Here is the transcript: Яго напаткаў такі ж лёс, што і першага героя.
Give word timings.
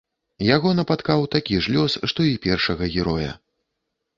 Яго 0.55 0.69
напаткаў 0.79 1.27
такі 1.35 1.59
ж 1.65 1.75
лёс, 1.75 1.99
што 2.15 2.25
і 2.31 2.35
першага 2.47 2.83
героя. 2.97 3.31